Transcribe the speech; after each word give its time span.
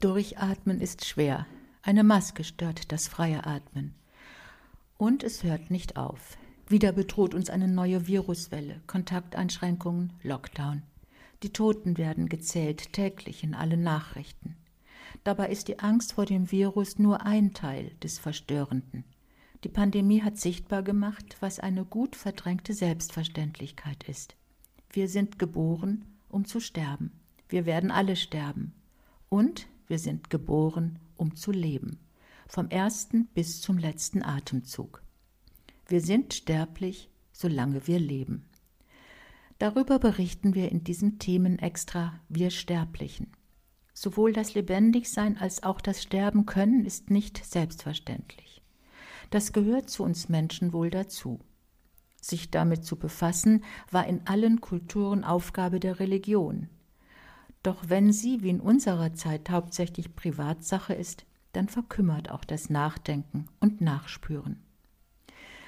Durchatmen 0.00 0.80
ist 0.80 1.04
schwer. 1.04 1.46
Eine 1.82 2.04
Maske 2.04 2.42
stört 2.42 2.90
das 2.90 3.06
freie 3.06 3.46
Atmen. 3.46 3.94
Und 4.96 5.22
es 5.22 5.44
hört 5.44 5.70
nicht 5.70 5.98
auf. 5.98 6.38
Wieder 6.66 6.92
bedroht 6.92 7.34
uns 7.34 7.50
eine 7.50 7.68
neue 7.68 8.06
Viruswelle, 8.06 8.80
Kontakteinschränkungen, 8.86 10.14
Lockdown. 10.22 10.84
Die 11.42 11.52
Toten 11.52 11.98
werden 11.98 12.30
gezählt 12.30 12.94
täglich 12.94 13.44
in 13.44 13.54
allen 13.54 13.82
Nachrichten. 13.82 14.56
Dabei 15.22 15.50
ist 15.50 15.68
die 15.68 15.80
Angst 15.80 16.14
vor 16.14 16.24
dem 16.24 16.50
Virus 16.50 16.98
nur 16.98 17.26
ein 17.26 17.52
Teil 17.52 17.90
des 18.02 18.18
Verstörenden. 18.18 19.04
Die 19.64 19.68
Pandemie 19.68 20.22
hat 20.22 20.38
sichtbar 20.38 20.82
gemacht, 20.82 21.36
was 21.40 21.60
eine 21.60 21.84
gut 21.84 22.16
verdrängte 22.16 22.72
Selbstverständlichkeit 22.72 24.04
ist. 24.04 24.34
Wir 24.90 25.08
sind 25.08 25.38
geboren, 25.38 26.06
um 26.30 26.46
zu 26.46 26.58
sterben. 26.58 27.12
Wir 27.50 27.66
werden 27.66 27.90
alle 27.90 28.16
sterben. 28.16 28.72
Und 29.28 29.66
wir 29.90 29.98
sind 29.98 30.30
geboren, 30.30 30.98
um 31.16 31.36
zu 31.36 31.50
leben. 31.50 31.98
Vom 32.46 32.68
ersten 32.68 33.26
bis 33.34 33.60
zum 33.60 33.76
letzten 33.76 34.22
Atemzug. 34.22 35.02
Wir 35.86 36.00
sind 36.00 36.32
sterblich, 36.32 37.10
solange 37.32 37.86
wir 37.86 37.98
leben. 37.98 38.48
Darüber 39.58 39.98
berichten 39.98 40.54
wir 40.54 40.70
in 40.70 40.84
diesem 40.84 41.18
Themenextra 41.18 42.20
Wir 42.28 42.50
Sterblichen. 42.50 43.32
Sowohl 43.92 44.32
das 44.32 44.54
Lebendigsein 44.54 45.36
als 45.36 45.62
auch 45.62 45.80
das 45.80 46.02
Sterben 46.02 46.46
können 46.46 46.86
ist 46.86 47.10
nicht 47.10 47.44
selbstverständlich. 47.44 48.62
Das 49.30 49.52
gehört 49.52 49.90
zu 49.90 50.04
uns 50.04 50.28
Menschen 50.28 50.72
wohl 50.72 50.90
dazu. 50.90 51.40
Sich 52.20 52.50
damit 52.50 52.84
zu 52.84 52.96
befassen, 52.96 53.64
war 53.90 54.06
in 54.06 54.26
allen 54.26 54.60
Kulturen 54.60 55.24
Aufgabe 55.24 55.80
der 55.80 56.00
Religion. 56.00 56.68
Doch 57.62 57.88
wenn 57.88 58.12
sie, 58.12 58.42
wie 58.42 58.50
in 58.50 58.60
unserer 58.60 59.12
Zeit, 59.12 59.50
hauptsächlich 59.50 60.14
Privatsache 60.16 60.94
ist, 60.94 61.26
dann 61.52 61.68
verkümmert 61.68 62.30
auch 62.30 62.44
das 62.44 62.70
Nachdenken 62.70 63.46
und 63.60 63.80
Nachspüren. 63.80 64.60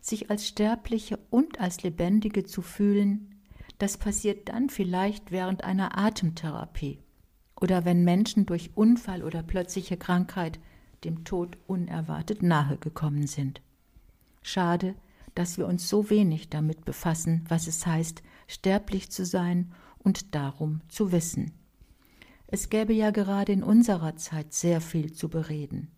Sich 0.00 0.30
als 0.30 0.46
Sterbliche 0.46 1.18
und 1.30 1.60
als 1.60 1.82
Lebendige 1.82 2.44
zu 2.44 2.62
fühlen, 2.62 3.34
das 3.78 3.98
passiert 3.98 4.48
dann 4.48 4.70
vielleicht 4.70 5.30
während 5.30 5.64
einer 5.64 5.98
Atemtherapie 5.98 6.98
oder 7.60 7.84
wenn 7.84 8.04
Menschen 8.04 8.46
durch 8.46 8.70
Unfall 8.74 9.22
oder 9.22 9.42
plötzliche 9.42 9.96
Krankheit 9.96 10.58
dem 11.04 11.24
Tod 11.24 11.58
unerwartet 11.66 12.42
nahe 12.42 12.78
gekommen 12.78 13.26
sind. 13.26 13.60
Schade, 14.42 14.94
dass 15.34 15.58
wir 15.58 15.66
uns 15.66 15.88
so 15.88 16.08
wenig 16.08 16.48
damit 16.48 16.84
befassen, 16.84 17.44
was 17.48 17.66
es 17.66 17.86
heißt, 17.86 18.22
sterblich 18.46 19.10
zu 19.10 19.24
sein 19.24 19.72
und 19.98 20.34
darum 20.34 20.80
zu 20.88 21.12
wissen. 21.12 21.52
Es 22.48 22.70
gäbe 22.70 22.92
ja 22.92 23.10
gerade 23.10 23.52
in 23.52 23.62
unserer 23.62 24.16
Zeit 24.16 24.52
sehr 24.52 24.80
viel 24.80 25.12
zu 25.12 25.28
bereden. 25.28 25.90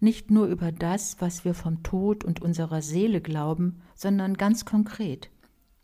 Nicht 0.00 0.30
nur 0.30 0.46
über 0.46 0.72
das, 0.72 1.20
was 1.20 1.44
wir 1.44 1.54
vom 1.54 1.82
Tod 1.82 2.24
und 2.24 2.42
unserer 2.42 2.82
Seele 2.82 3.20
glauben, 3.20 3.82
sondern 3.94 4.34
ganz 4.34 4.64
konkret. 4.64 5.30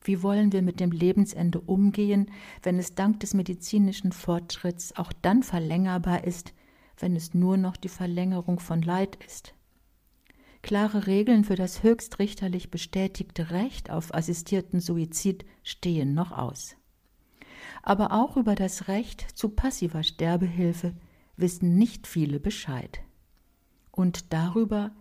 Wie 0.02 0.22
wollen 0.22 0.52
wir 0.52 0.62
mit 0.62 0.80
dem 0.80 0.92
Lebensende 0.92 1.60
umgehen, 1.60 2.30
wenn 2.62 2.78
es 2.78 2.94
dank 2.94 3.20
des 3.20 3.34
medizinischen 3.34 4.12
Fortschritts 4.12 4.96
auch 4.96 5.12
dann 5.12 5.42
verlängerbar 5.42 6.24
ist, 6.24 6.54
wenn 6.98 7.14
es 7.16 7.34
nur 7.34 7.56
noch 7.56 7.76
die 7.76 7.88
Verlängerung 7.88 8.58
von 8.58 8.80
Leid 8.80 9.18
ist? 9.26 9.54
Klare 10.62 11.06
Regeln 11.06 11.44
für 11.44 11.54
das 11.54 11.82
höchstrichterlich 11.82 12.70
bestätigte 12.70 13.50
Recht 13.50 13.90
auf 13.90 14.14
assistierten 14.14 14.80
Suizid 14.80 15.44
stehen 15.62 16.14
noch 16.14 16.32
aus. 16.32 16.76
Aber 17.82 18.12
auch 18.12 18.36
über 18.36 18.54
das 18.54 18.88
Recht 18.88 19.26
zu 19.34 19.50
passiver 19.50 20.02
Sterbehilfe 20.02 20.94
wissen 21.36 21.76
nicht 21.76 22.06
viele 22.06 22.40
Bescheid. 22.40 23.00
Und 23.90 24.32
darüber, 24.32 24.92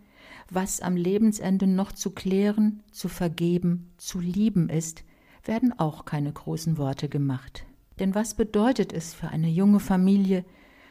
was 0.50 0.80
am 0.80 0.96
Lebensende 0.96 1.66
noch 1.66 1.92
zu 1.92 2.10
klären, 2.10 2.82
zu 2.90 3.08
vergeben, 3.08 3.92
zu 3.96 4.20
lieben 4.20 4.68
ist, 4.68 5.04
werden 5.44 5.78
auch 5.78 6.04
keine 6.04 6.32
großen 6.32 6.76
Worte 6.76 7.08
gemacht. 7.08 7.64
Denn 7.98 8.14
was 8.14 8.34
bedeutet 8.34 8.92
es 8.92 9.14
für 9.14 9.28
eine 9.28 9.48
junge 9.48 9.80
Familie, 9.80 10.44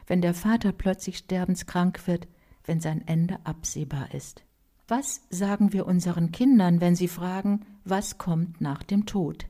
wenn 0.08 0.22
der 0.22 0.34
Vater 0.34 0.72
plötzlich 0.72 1.18
sterbenskrank 1.18 2.08
wird, 2.08 2.28
wenn 2.66 2.80
sein 2.80 3.08
Ende 3.08 3.38
absehbar 3.44 4.14
ist? 4.14 4.44
Was 4.88 5.22
sagen 5.30 5.72
wir 5.72 5.86
unseren 5.86 6.32
Kindern, 6.32 6.82
wenn 6.82 6.96
sie 6.96 7.08
fragen, 7.08 7.66
was 7.84 8.18
kommt 8.18 8.60
nach 8.60 8.82
dem 8.82 9.06
Tod? 9.06 9.46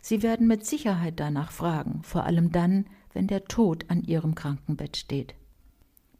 Sie 0.00 0.22
werden 0.22 0.46
mit 0.46 0.64
Sicherheit 0.64 1.20
danach 1.20 1.52
fragen, 1.52 2.02
vor 2.02 2.24
allem 2.24 2.52
dann, 2.52 2.86
wenn 3.12 3.26
der 3.26 3.44
Tod 3.44 3.84
an 3.88 4.02
ihrem 4.02 4.34
Krankenbett 4.34 4.96
steht. 4.96 5.34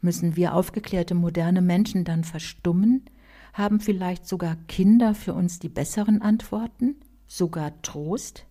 Müssen 0.01 0.37
wir 0.37 0.55
aufgeklärte 0.55 1.15
moderne 1.15 1.63
Menschen 1.63 2.05
dann 2.05 2.25
verstummen? 2.25 3.05
Haben 3.53 3.81
vielleicht 3.81 4.27
sogar 4.27 4.57
Kinder 4.69 5.15
für 5.15 5.35
uns 5.35 5.59
die 5.59 5.69
besseren 5.69 6.23
Antworten? 6.23 6.97
Sogar 7.27 7.81
Trost? 7.83 8.47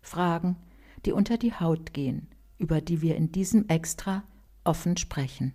Fragen, 0.00 0.56
die 1.04 1.12
unter 1.12 1.38
die 1.38 1.54
Haut 1.54 1.92
gehen, 1.92 2.28
über 2.58 2.80
die 2.80 3.02
wir 3.02 3.16
in 3.16 3.32
diesem 3.32 3.68
Extra 3.68 4.24
offen 4.64 4.96
sprechen. 4.96 5.52